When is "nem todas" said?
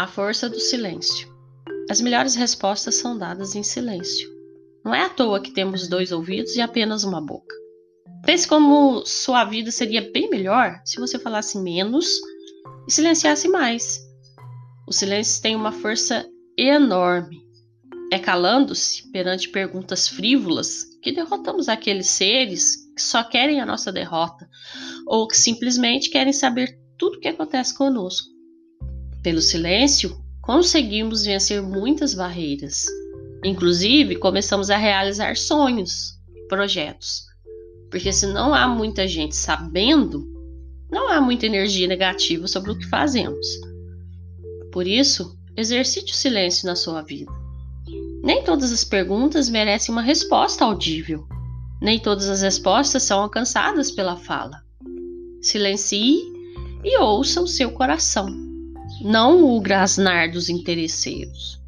48.22-48.72, 51.80-52.28